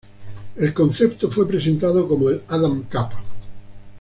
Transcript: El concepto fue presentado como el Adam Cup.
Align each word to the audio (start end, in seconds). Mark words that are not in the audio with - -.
El 0.55 0.73
concepto 0.73 1.29
fue 1.29 1.47
presentado 1.47 2.07
como 2.07 2.29
el 2.31 2.41
Adam 2.47 2.85
Cup. 2.91 3.13